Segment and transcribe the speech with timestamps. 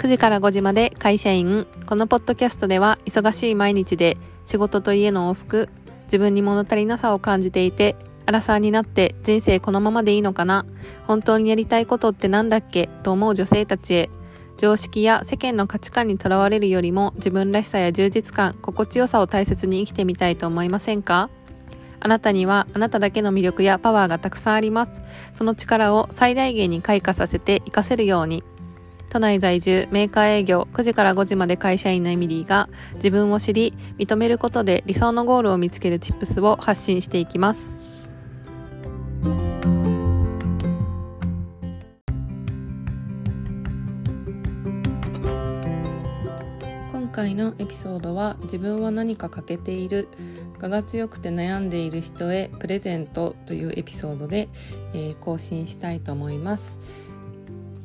[0.00, 1.66] 9時から5時まで会社員。
[1.84, 5.68] このポッドキャストでは忙しい毎日で仕事と家の往復、
[6.04, 10.64] 自分に物足りなさを感じていて、アラサーになって人生このままでいいのかな？
[11.06, 12.88] 本当にやりたいことってなんだっけ？
[13.02, 14.10] と思う女性たちへ。
[14.56, 21.28] 常識や世間の価値観にとらわれるよりも自分らしさや充実感、心地よさを大切に生きてみたいと思いませんか？
[22.00, 25.02] あなたにはあなただけの魅力やパワーがたくさんあります。
[25.34, 28.42] その力を最大限に開花させて活かせるように。
[29.10, 37.76] 都内在住、メーカー営業、9時から5時まで会社員のエミリーが自分を知り、認めることで理想のゴールを見つけるチップスを発信していきます。
[46.92, 50.08] 今回のエピソードは自分は何か欠けている
[50.60, 54.48] 我が強くて悩んでいる人へプレゼントというエピソードで、
[54.94, 56.78] えー、更新したいと思います。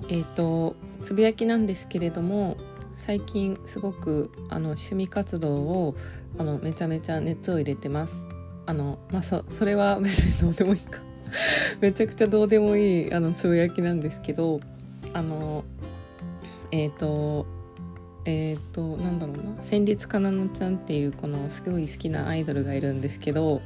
[0.07, 2.57] えっ、ー、とつぶやきなんですけれども
[2.95, 5.95] 最近すごくあの趣味活動を
[6.39, 8.25] あのめちゃめちゃ熱を入れてます。
[8.65, 11.01] あのまあそそれは 別にどうでもいいか
[11.79, 14.59] めちゃくちゃどうでもいいあのつぶやきなんですけど
[15.13, 15.63] あの
[16.71, 17.45] えっ、ー、と
[18.25, 19.43] えっ、ー、となんだろうな。
[19.61, 23.61] 戦慄かなのちゃんっていうこのすごい好きなアイドルがいるんですけど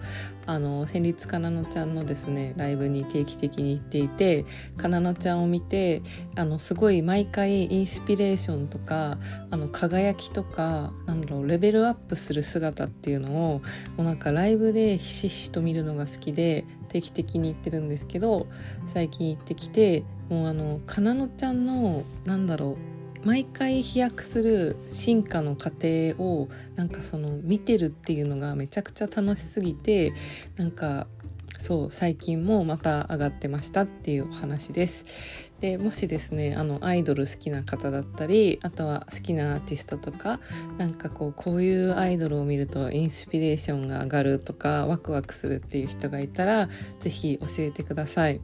[0.45, 4.45] あの戦慄かなのちゃんのですねライブに定期的に行っていて
[4.77, 6.01] かなのちゃんを見て
[6.35, 9.17] あのすごい毎回インスピレーションとか
[9.51, 13.61] あの輝きとかなんだろうレベルアップする姿っていうのを
[13.97, 18.47] もうなんかライブでひしひしと見るのが好きで定期的に行ってるんですけど
[18.87, 30.13] 最近行ってきてもうあのかなのちゃんのなんだろう毎回飛躍する進化の過程をなんかその見てるっていうのがめちゃくちゃ楽しすぎて
[30.55, 31.07] なんか
[31.59, 35.49] そう最近もまた上がってましたっていうお話です。
[35.59, 40.39] でもしですねあのアイドル好きな方だったりあとは好きなアーティストとか
[40.77, 48.39] なんかこうこういうアイドルを見るとインスピレーションが上がるとかワクワクするっていう人がいたら是非教えてください。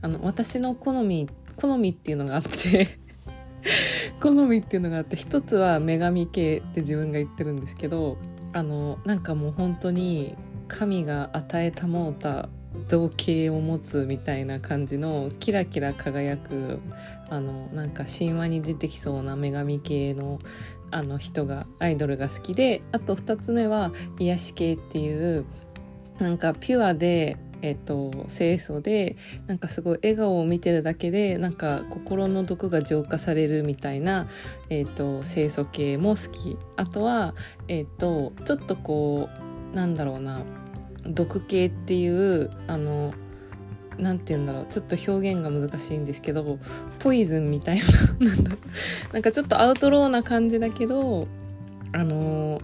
[0.00, 2.99] あの私の好み好みっていうのがあって
[4.20, 8.18] 好みっていうのがあって一つは女神系って自分が言ってるんですけど
[8.52, 10.34] あのなんかもう本当に
[10.68, 12.48] 神が与えたもうた
[12.86, 16.80] 造形を持つみたいな感じのキラキラ輝く
[17.28, 20.38] あのなんか神話に出てきそうな女神系の
[20.92, 25.44] あの人がアイドルが好きであと2つ目は癒し系っていう
[26.18, 29.16] なんかピュアでえっと、清楚で
[29.46, 34.28] なんかすごい笑顔を見てるだけでなんか心の毒が浄化されるみたいな、
[34.68, 36.56] えっと、清楚系も好き。
[36.76, 37.34] あとは、
[37.68, 39.28] えっと、ちょっとこ
[39.72, 40.42] うなんだろうな
[41.04, 43.14] 毒系っていうあの
[43.98, 46.58] なんて言うんだろうちょっと表現が難しいんですけど
[46.98, 48.32] ポイズンみたいな
[49.12, 51.28] なんかちょっとアウトローな感じだけど
[51.92, 52.60] あの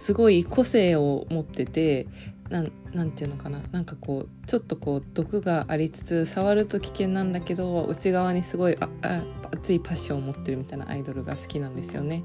[0.00, 2.06] すごい個性を持ってて
[2.48, 9.22] なんなんていうのかななんかこうちょっとこう毒がありつつ触ると危険なんだけど内側にすごいああ
[9.52, 12.24] 熱いパッションを持ってるみたいなアイドルが好きなんですよね。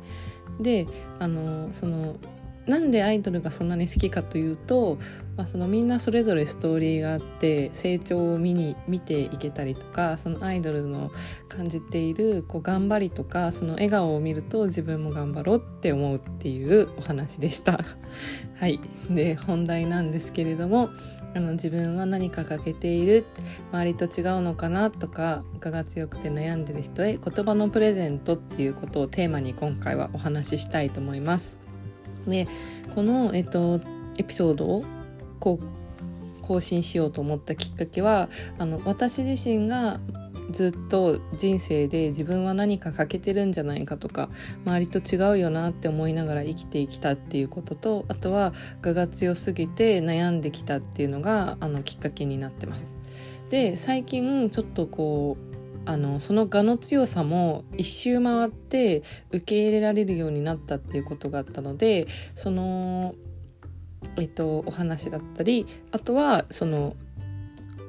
[0.60, 0.88] で
[1.20, 2.16] あのその
[2.68, 4.98] なんでアイドルがそんなに好きかというと、
[5.38, 11.12] まあ、そのみんなそれぞれストーリーがあって成長を見に見ていけたりとかそのアイドルの
[11.48, 17.80] 感じているこう頑張りとかその笑顔を見ると自分も頑張ろうって思うっていう お話でした。
[18.58, 18.80] はい、
[19.12, 20.90] で本題なんですけれども
[21.36, 23.26] あの自分は何か欠けている
[23.74, 31.65] 周りと違うのかなとか我が強くて悩んでる人へ言葉のプレゼントっていうことをテーマに今回はお話ししたいと思います。
[32.28, 32.48] で
[32.94, 33.82] この、えっと、
[34.18, 34.84] エピソードを
[35.40, 40.00] こう更新しようと思ったきっかけはあの私自身が
[40.52, 44.30] ずっと人生で自分は何か欠けてるんじゃないかとか
[44.66, 48.54] 周りと違うよなって思いながら生きてきたっていうこととあとは
[48.84, 53.00] 我が強すぎて悩んできたっていうのがあのきっかけになってます。
[53.50, 55.45] で最近ちょっとこう
[55.86, 63.16] あのその我の強さも一周回って受け入れられるようになったっていうことがあったのでその、
[64.18, 66.96] えっと、お話だったりあとはその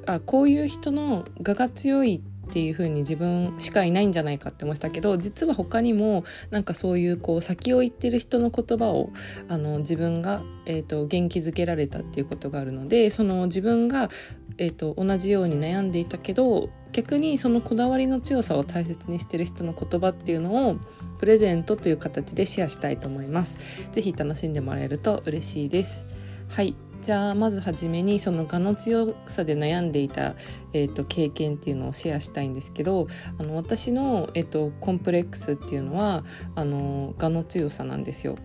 [0.06, 9.10] あこういう人の我が強いっていう風に自分しかいないんじゃないかって思ったけど実は他にもなんかそういうこう先を言ってる人の言葉を
[9.49, 14.10] あの自分が、えーと、元気づけられたっていうことがあるのでその自分が、
[14.58, 20.76] えーと、同じように悩んでいたけど逆にそのこだわりの強さを大切にしてる人の言葉っていうのを
[21.19, 23.90] プレゼントという形でシェアしたいと思います。
[23.93, 26.06] ぜひ楽しんでもらえると嬉しいです。
[26.48, 30.37] はいじゃあまず初めにその我の強さで悩んでいた、
[30.72, 33.06] えーと、経験っていうのをシェアしたいんですけど
[33.38, 36.25] あの私の、えーと、コンプレックスっていうのは
[36.56, 38.38] あの我の強さなんですよ。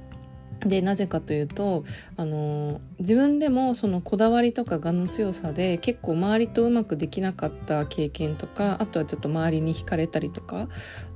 [0.66, 1.84] でなぜかというと
[2.18, 10.68] あの自分でもそのこだわりとか我の強さで結構周りとうまくできなかった経験とかあとはちょっと周りに惹かれたりとか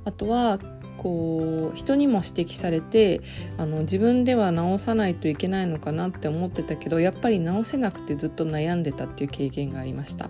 [0.04, 0.58] あとは
[0.98, 3.20] こう人にも指摘されて
[3.58, 10.28] あの自分では直さないといけないのかなって思ってたけどやっぱり直せなくてずっと悩んでたっていう経験がありました。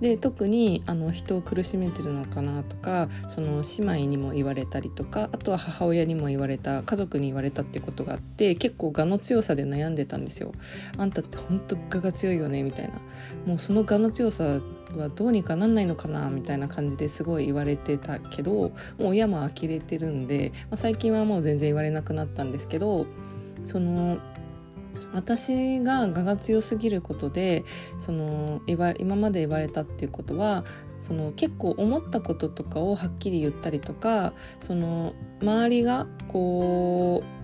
[0.00, 10.52] で特にあの人を苦しめてるのかなとかその姉妹にも言われたりとかあとは母親にも言われた家族に言われたってことがあって結構我の強さで悩んでたんですよ。
[10.98, 12.94] あんたって本当我が強いよねみたいな
[13.46, 14.60] もうその我の強さ
[14.96, 23.06] はどうにかなんないのかなみたいな感じですごい言われてたけどもう親も呆れてるんで、まあ、最近はもう全然言われなくなったんですけど
[23.64, 24.18] その
[25.12, 27.64] 私が我が強すぎることで
[27.98, 30.64] その今まで言われたっていうことは
[30.98, 37.35] その結構思ったこととかをはっきり言ったりとかその周りがこう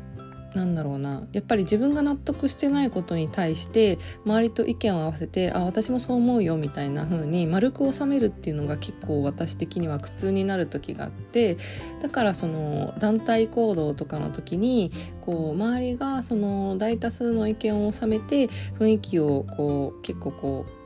[0.55, 1.27] なんだろうな。
[1.33, 11.57] やっぱり自分が納得してないことに対して周りと意見を合わせてあ私もそう思うよみたいな風に丸く収めるっていうのが結構私的には苦痛になる時があって
[12.03, 20.83] だからその団体行動とかの時にこう周りがその大多数の意見を収めて雰囲気をこう結構こう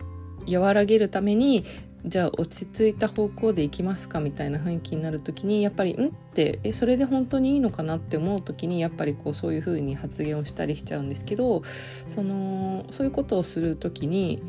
[0.54, 1.64] 和らげるために
[2.06, 11.62] じゃあ落ち着いた方向でいきますかみたいな雰囲気になる時にやっぱり「ん?」ってえそれで本当にいいのかなって思う時にやっぱりこうそういう風に発言をしたりしちゃうんですけど
[12.06, 14.40] そのそういうことをする時に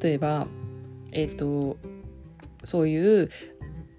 [0.00, 0.46] 例えば
[1.10, 1.78] えっ、ー、と
[2.62, 3.28] そういう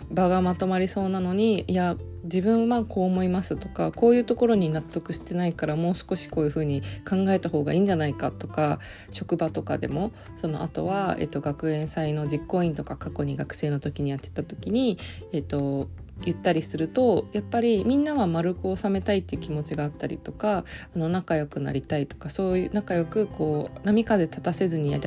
[0.09, 8.79] 場がまとまりそうなのにいや自分はこう思いますとかこういうところに納得してないからもう少しこういうふうに考えた方がいいんじゃないかとか
[9.09, 14.97] 職場とかでもそのあとは、えっと、学園祭の実行委員とか過去に学生の時にやってた時に、
[15.31, 15.87] えっと、
[16.23, 20.63] 言ったりするとやっぱりみんなは丸く収めたいっていう気持ちがあったりとか
[20.95, 24.99] あの仲良くなりたいとかそういう仲良くこう波風立たせずにや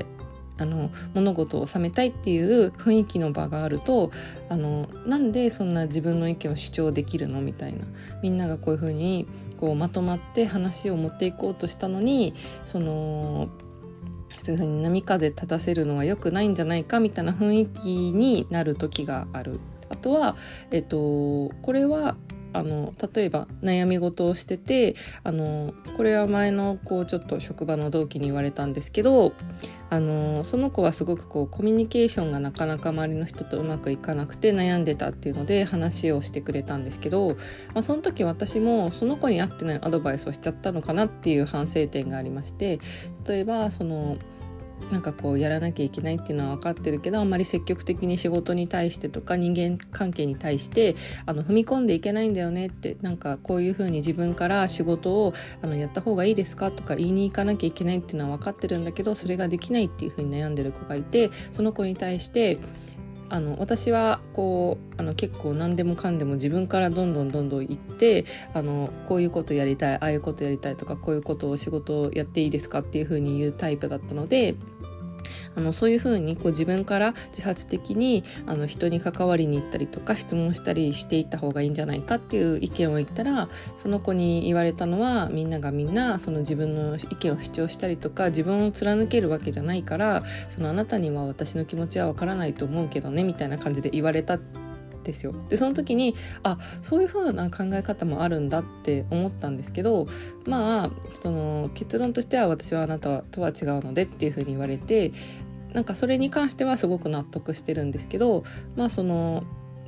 [0.56, 4.12] あの物事を収めたいっていう雰囲気の場があると
[4.49, 7.85] あのなんでそんな自分の意見を主張できるのみたいな
[8.23, 9.27] みんながこういうふうに
[9.59, 12.35] こうまとまって話を持っていこうとしたのに
[12.65, 13.49] その
[14.39, 19.59] そういうふうに波風立たせるのは良くないんじゃないかみたいな雰囲気になる時がある。
[19.89, 20.37] あとは、
[20.71, 22.17] えっと、これは
[22.55, 29.33] あの例えば悩み事をしててあのこれは前のこうちょっと職場の同期に言われたんですけど
[29.91, 37.31] あのその子はすごくこうコミュニケーションがなかなか周りの人とうまくいかなくて悩んでたっていうので話をしてくれたんですけど、
[37.75, 42.79] まあ、その時私もその子に合ってないアドバイスをしちゃったのかなっていう反省点がありまして
[43.29, 44.17] 例えばその
[44.91, 62.59] なんかこうやらなきゃいけないっていうのは分かってるけどあんまり積極的に仕事に対してとか人間関係に対してあの踏み込んでいけないんだよねってなんかこういうふうに自分から仕事をあのやった方がいいですかとか言いに行かなきゃいけないっていうのは分かってるんだけどそれができないっていうふうに悩んでる子がいてその子に対して
[63.29, 74.55] あの私はこうあの結構何でもかんでも自分からどんどんどんどん行ってあのこういうことやりたいああいうことやりたいとかこういうことを仕事をやっていいですかっていうふうに言うタイプだったので
[75.56, 83.49] あのそういうふうにこう自分から自発的にあの人に関わりに行ったりとか質問したりしていった方がいいんじゃないかっていう意見を言ったら
[83.83, 94.38] その子に言われたのはみんながみんなその自分の意見を主張したりとか自分を貫けるわけじゃないからそのあなたには私の気持ちはわからないと思うけどねみたいな感じで言われた
[95.04, 100.06] ですよでその時にあそういう風な考え方もあるんだって思ったんですけど
[100.46, 100.90] まあ
[101.23, 105.12] その結論としては私はあなたとは違うのでっていう風に言われて
[105.73, 108.44] なんかそれに関してはすごく納得してるんですけど
[108.76, 109.44] まあその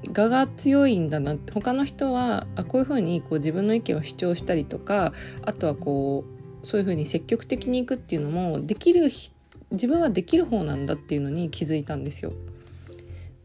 [0.09, 6.25] 我が強いんだなって他の人はあこういうふうにこう自分の意見を主張したりとかあとはこ
[6.63, 9.11] うそういうふうに積極的にいくっていうのもできる
[9.71, 12.33] 自分はできる方なんだっていうのに気づいたんですよ。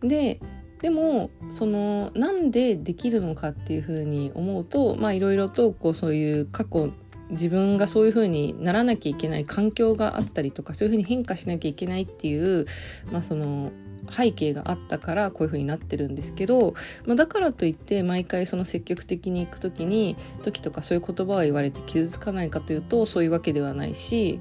[0.01, 0.39] で
[0.81, 6.89] でもそのなんでできるのかっていうふうに思うとまあいろいろとこうそういう過去
[7.29, 12.65] 自分がそういうふうにならなきゃいけない環境があったりとかそういうふうに変化しなきゃいけないっていう、
[13.11, 13.71] まあ、その
[14.09, 16.73] 背景があったからこういうふうになってるんですけど、
[17.05, 24.39] まあ、だからといって毎回その積極的に行く時に時とかそういう言葉を言われて傷つかないかというとそういうわけではないし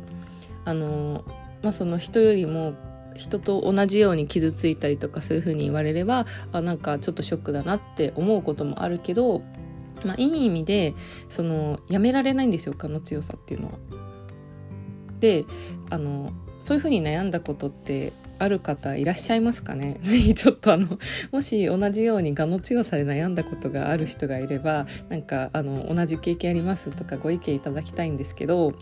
[0.65, 1.25] あの、
[1.63, 2.75] まあ、その人よりも
[3.21, 9.43] 人と同じように傷ついたりとかそういうふうに言われればあなんかちょっとショックだなって思うこともあるけど、
[10.07, 10.95] まあ、いい意味で
[11.29, 13.73] そのやめられないんですよ蚊の強さっていうのは。
[15.21, 15.45] で
[15.91, 19.99] あのそういうふうに悩んだことってある方いらっしゃいますかね？
[20.03, 20.99] ぜひちょっとあの
[21.31, 28.75] もし同じように我の強さで悩んだことがある人がいればなんかあの同じ経験ありますとかご意見いただきたいんですけど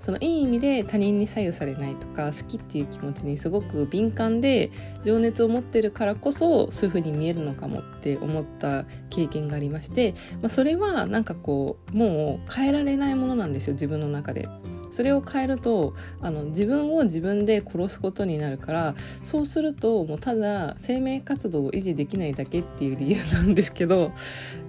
[0.00, 4.70] そのいい意味で他人に左右されないとか好きっていう気持ちにすごく敏感で
[5.04, 14.48] 情熱を持ってるからこそそういう風に見えるのかもって思った経験がありまして、まあ、それはなんかこうもう変えられないものなんですよ自分の中で。
[14.94, 24.12] それを変えるとあの自分を自分で殺すことになるからそうするともうただ生命活動を維持できないだけっていう理由なんですけど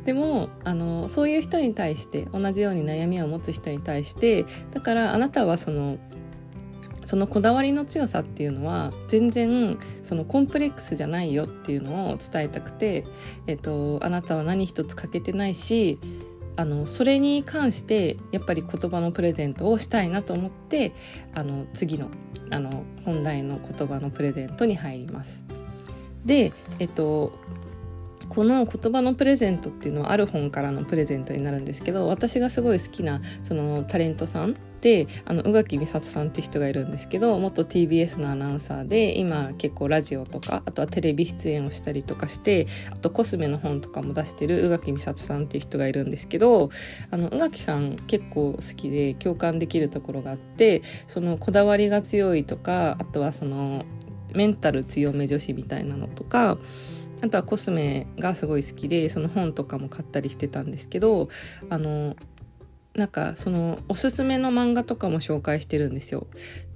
[0.03, 5.99] でもあのそういう人に対して同じように悩みを持つ人に対してだからあなたはその
[7.05, 13.05] そのこだわりの強さっていうのは全然そのコンプレックスじゃないよっていうのを伝えたくて、
[13.45, 15.99] えっと、あなたは何一つ欠けてないし
[16.57, 20.93] あのそれに関してやっぱり言葉のプレゼントをしたいなと思って
[21.33, 22.09] あの次の
[22.51, 25.43] あの本題の言葉のプレゼントに入ります。
[26.25, 27.33] で、えっと、
[28.29, 46.69] この言葉のプレゼントっていうのはある本からのプレゼントになるんですけど私がすごい好きなそのタレントさんであの宇垣美里さんって人がいるんですけど元 TBS のアナウンサーで今結構ラジオとかあとはテレビ出演をしたりとかしてあとコスメの本とかも出してる宇垣美里さんっていう人がいるんですけど
[47.09, 53.85] あの宇垣さん結構好きで共感できるところがあってそのこだわりが強いとかあとはその
[54.35, 56.59] メンタル強め女子みたいなのとか
[57.23, 61.29] あとはコスメがすごい好きでその本とかも買ったりしてたんですけど
[61.71, 62.15] あの
[62.95, 66.27] なんかそのおすすめの漫画とかも紹介してるんですよ。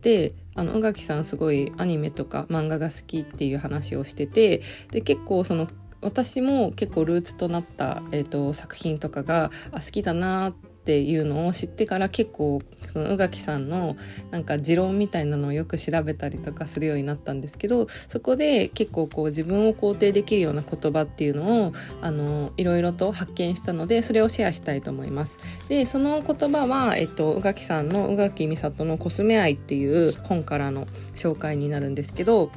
[0.01, 4.61] であの宇垣さんすごいアニメとか漫画が好きっていう話をしてて
[4.91, 5.69] で結構その
[6.01, 13.97] 私も結構ルーツとなった、えーと、作品とかがあ好きだなっっていうのを知ってから結構その宇垣さんの
[14.31, 25.37] なんか持論みたいなのをよく調べたりとかするようになったんですけどそこで結構こう自分を肯定できるような言葉っていうのをあのいろいろと発見したのでそれをシェアしたいと思います。
[25.67, 32.51] でその言葉は、えっと、宇垣さんの宇垣美里の「コスメ愛」っていう本からの紹介になるんですけど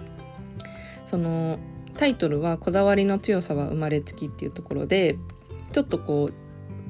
[1.06, 1.58] その
[1.98, 5.18] タイトルは「こだわりの強さは生まれつき」っていうところで
[5.72, 6.34] ちょっとこう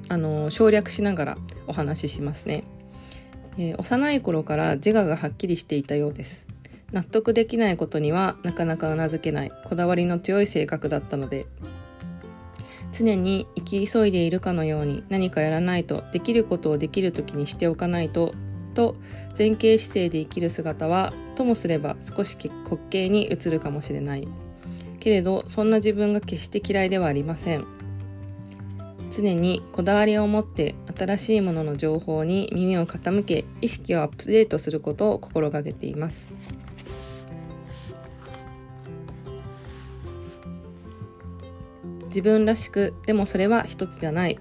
[0.08, 2.64] あの省略しながらお話ししますね、
[3.56, 6.46] えー、幼い頃から自我がはっきりしていたようです。
[6.92, 9.52] 納得できないことにはなかなかうなずけない。
[9.64, 11.46] こだわりの強い性格だったので。
[12.92, 18.34] 常に生き急いでいるかのように何かやらないとできることをできる時にしておかないと
[18.74, 18.96] と
[19.36, 24.28] 前傾姿勢で生きる姿はともすれば少し滑稽に映るかもしれない。
[25.00, 27.64] けれどそんな自分が決して嫌いではありません。
[29.12, 36.34] 常にこだわりを持って新しいものの情報に耳を傾け意識をアップデートすることを心がけています
[42.06, 44.38] 自分らしくでもそれは一つじゃない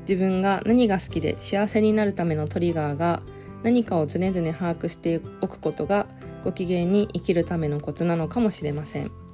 [0.00, 3.22] 自分が何が好きで幸せになるためのトリガーが
[3.62, 6.06] 何かを常々把握しておくことが
[6.44, 9.25] ご機嫌に生きるためのコツなのかもしれません。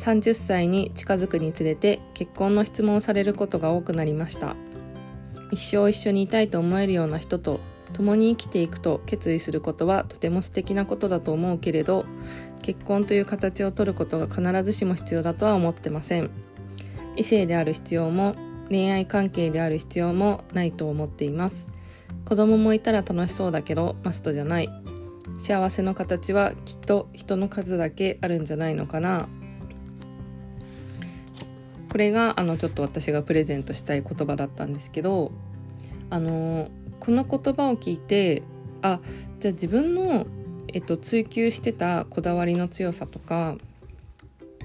[0.00, 4.56] 30歳に近づくにつれて結婚の質問をされることが多くなりました。
[5.50, 7.60] 一生一緒にいたいと思えるような人と
[7.92, 12.06] 共に生きていくと決意することはとても素敵なことだと思うけれど
[12.62, 16.30] 結婚という形をとることが必ずしも必要だとは思ってません。
[17.16, 18.36] 異性である必要も
[18.70, 21.66] 恋愛関係である必要もないと思っています。
[22.24, 24.68] 子供もいたら楽しそうだけどマストじゃない。
[25.36, 29.28] 幸せの形はきっと人の数だけあるんじゃないのかな。
[31.90, 35.32] これがあのちょっと私がプレゼントしたい言葉だったんですけど
[36.08, 36.70] あの
[37.00, 38.42] この言葉を聞いて
[38.82, 39.00] あ
[39.40, 40.26] じゃあ自分の、
[40.72, 43.56] えっと、追求してたこだわりの強さとか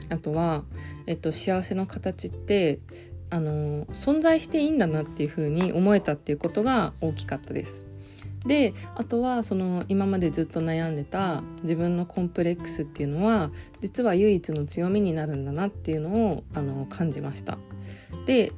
[0.09, 0.63] あとは、
[1.07, 2.79] えっと、幸せの形って
[3.29, 7.85] あの存在していいんだなっていうふうに思えたっていうことが大きかったです。
[8.45, 17.57] であとはその今までずっと悩んでた自分のコンプレックスっていうのは実は唯一の強みになるんだなっていうのをあの感じました。
[18.25, 18.51] で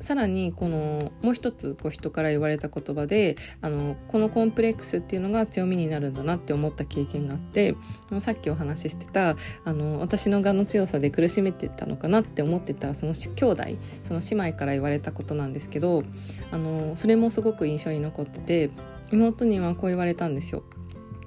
[0.00, 7.74] さらにこのもう一つこう人から言われた言葉であのこのコンプレックスっていうのが強みになるんだなって思った経験があって
[8.20, 13.64] さっきお話ししてたあの私のがの強さで苦しめてたのかなって思ってたその兄弟
[14.02, 16.04] その姉妹から言われたことなんですけど
[16.52, 18.70] あのそれもすごく印象に残ってて
[19.12, 20.62] 妹にはこう言われたんですよ。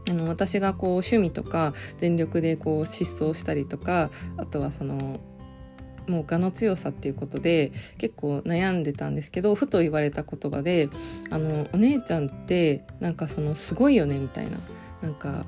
[0.10, 5.20] あの私がこう趣味とか全力でこう失踪したりとかあとはその
[6.08, 10.90] もう我の強さっていうことで結構悩んでたんですけどふと言われた言葉で
[11.30, 14.58] 「あのお姉ちゃんってなんかそのすごいよね」みたいな
[15.02, 15.46] なんか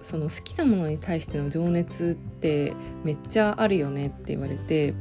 [0.00, 4.94] その好きなものに対しての情熱ってめっちゃあるよねって言われて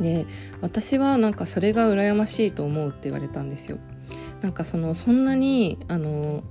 [0.00, 0.26] で
[0.60, 3.78] 私はなんかそれが羨ましいと思うって言われたんですよ。
[4.40, 6.42] なんかそのそんなにあの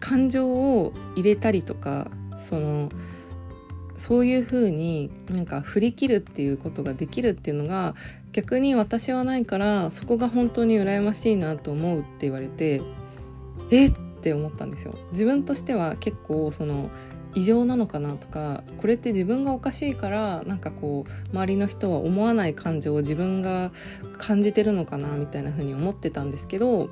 [0.00, 2.90] 感情を入れたりとかその
[3.94, 7.94] そういうふうになんか振り切るっていうことができるっていうのが
[8.32, 12.80] 逆に私はないからそこが本当に羨ましいなと思うって言われて
[13.70, 13.92] えっ
[14.22, 14.94] て思ったんですよ。
[15.10, 16.90] 自分としては結構その
[17.34, 23.70] 異常なのかなとかこれって自分がおかしいからなんかこう周りの人は思わない感情を自分が
[24.16, 26.88] 感じてるのかなみたいな風に思ってたんですけど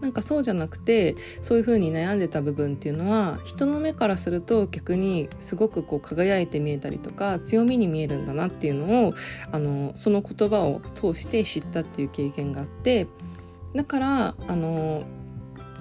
[0.00, 9.14] なんかそうじゃなくてそういうふうに悩んでた部分っていうのは人の目からすると逆にすごくこう輝いて見えたりとか強みに見えるんだなっていうのを
[9.50, 13.06] あのその言葉を通して知ったっていう経験があって
[13.74, 15.04] だからあの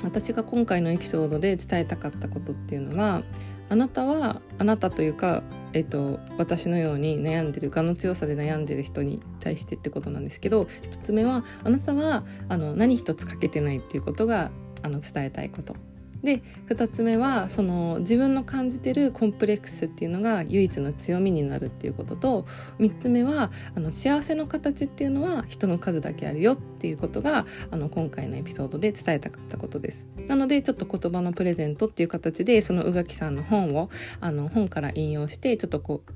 [0.03, 3.23] 私が今回のエピソードで伝えたかったことっていうのは
[3.69, 5.43] あなたはあなたというか、
[5.73, 14.51] えっと、私のように悩んでる我の強さで悩んでる人に対してってことなんですけど1つ目はあなたはあの何一つ欠けてないっていうことが
[14.83, 15.75] あの伝えたいこと。
[16.23, 22.45] で2つ目はその自分の感じてるコンプレックスっていうのが唯一の強みになるっていうことと
[22.79, 30.07] 3つ目はあの幸せの形っていうのは人の数だけあるよっていうことがあの今回のエピソードで伝えたかったことです。
[30.27, 36.11] なのでちょっと言葉のプレゼントっていう形でその宇垣さんの本をあの本から引用してちょっとこう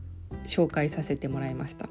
[0.46, 1.88] 紹介させてもらいました。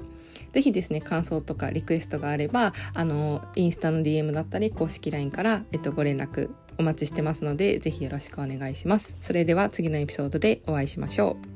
[0.53, 9.15] ぜひですね、感想とかリクエストがあれば、あの、インスタの DM だったり、公式 LINE から、えっと、ご連絡お待ちしてますので、ぜひよろしくお願いします。
[9.21, 11.51] それでは次のエピソードでお会いしましょう。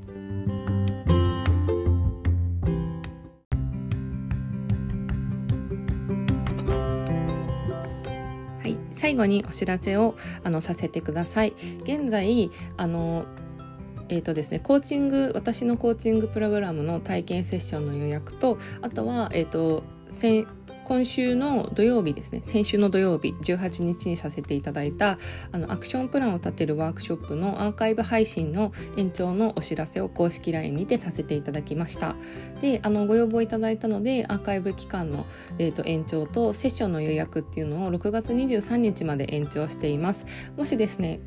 [9.05, 11.53] 最後にお知らせをあのさせてください。
[11.83, 13.25] 現在あの
[14.09, 19.83] えーとですね、コーチング私のコーチングプログラムの体験セッションの予約とあとは、えーと
[20.85, 25.17] 今週の土曜日ですね先週の土曜日18日にさせていただいた
[25.51, 32.15] あのアクションプランを立てるワークショップのアーカイブ配信の延長のお知らせを公式 LINE にてさせていただきました。
[32.61, 35.25] であのご要望いただいたのでアーカイブ期間の、
[35.57, 40.25] えーと、延長とセッションの予約っていうのを6月23日まで延長しています。
[40.55, 41.19] もしですね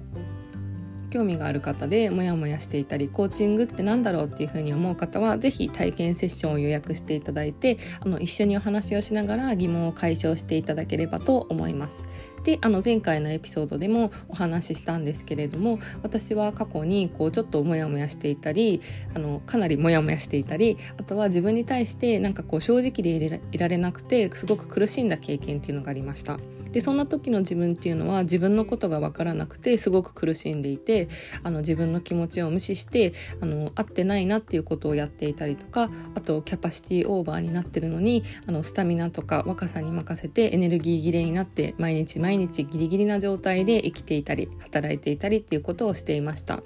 [1.08, 12.06] 興味がある方でモヤモヤしていたりコーチングって何だろうっていうふうに思う方は是非体験セッションを予約していただいてあの一緒にお話をしながら疑問を解消していただければと思います。
[12.44, 18.80] であの前回のエピソードでもお話ししたんですけれども私は過去にこうちょっとモヤモヤしていたり
[19.14, 26.38] あのかなりモヤモヤしていたりあとは自分に対してなんかこう正直でいられなくてすごく苦しんだ経験っていうのがありました。
[26.78, 31.08] でそんな時の自分っていうのは自分のことが分からなくてすごく苦しんでいて
[31.42, 46.62] あの自分の気持ちを無視してあの合ってないなっていうことをやっていたりとかあとキャパシティオーバーになってるのにあのスタミナとか若さに任せてエネルギー切れになって毎日毎日ギリギリな状態で生きていたり働いていたりっていうことをしていました。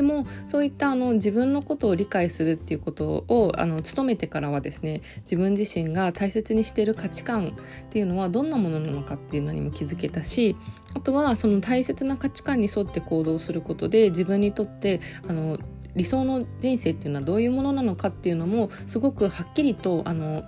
[0.00, 10.56] でもそういったあの自分のことを理解するっていうことをあの努めてからはですね自分自身が大切にしている価値観っていうのはどんなものなのかっていうのにも気づけたし
[10.94, 15.58] あとはその大切な価値観に沿って行動することで自分にとってあの
[15.94, 20.44] 理想の人生っていうのはどういうものなのかっていうのもすごくはっきりとあの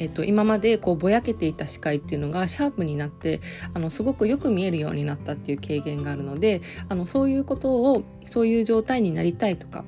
[0.00, 3.40] えっと、今までこうぼやけていた視界っていうのがシャープになって
[3.74, 9.84] あのすごくよく見えるようになったっていう経験があるのであのそういうことをそういう状態になりたいとか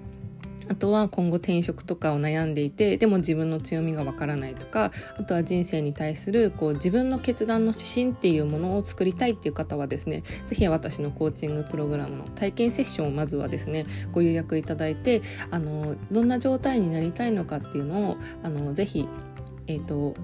[0.69, 19.09] あとは今後転職とかを悩んでいてでも自分の強みがわからないとかあとは人生に対するこう自分の決断の指針っていうものを作りたいっていう方はですね是非私のコーチングプログラムの体験セッションをまずはですねご予約いただいてあのどんな状態になりたいのかっていうのをあのぜひ
[19.73, 20.15] えーと、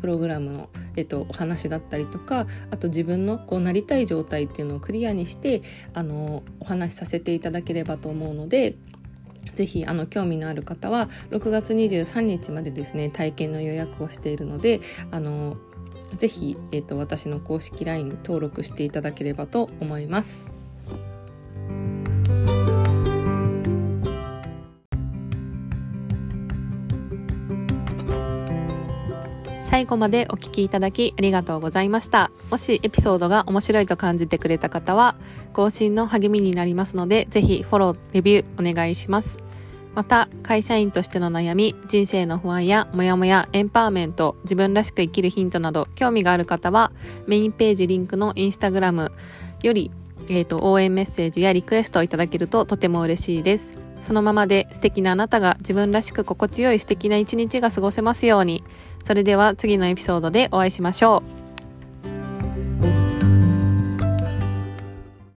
[0.00, 5.62] プログラムの、えーと、お話だったりとかあと自分のこうなりたい状態っていうのをクリアにして
[5.94, 8.76] あのお話しさせていただければと思うので
[9.54, 14.80] ぜひあの興味のある方は6月23日までですね体験の予約をしているので
[15.10, 15.56] あの
[16.16, 20.61] ぜひ、えーと私の公式 LINE に登録していただければと思います。
[29.72, 32.30] 最後までお聞きいただきありがとうございました。
[32.50, 35.16] もしエピソードが面白いと感じてくれた方は、
[35.54, 39.38] 更新の励みになりますので、ぜひフォロー、レビューお願いします。
[39.94, 46.92] また、会社員としての悩み、人生の不安やモヤモヤ、エンパワーメント、自分らしく生きるヒントなど、興味がある方は、
[47.26, 49.10] メインページリンクのインスタグラム
[49.62, 49.90] より、
[50.28, 53.78] えっ、ー、と、応援メッセージやリクエストをいただけるととても嬉しいです。
[54.02, 58.64] そのままで素敵なあなたが自分らしく心地よい素敵な一日が過ごせますように。
[59.04, 61.41] それでは次のエピソードでお会いしましょう。